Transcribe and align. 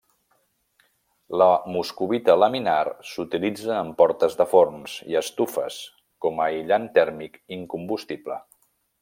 La 1.41 1.49
moscovita 1.75 2.35
laminar 2.43 2.79
s'utilitza 3.09 3.77
en 3.83 3.93
portes 4.01 4.39
de 4.41 4.49
forns 4.55 4.97
i 5.13 5.19
estufes, 5.23 5.79
com 6.27 6.43
aïllant 6.49 6.89
tèrmic 6.99 7.39
incombustible. 7.61 8.41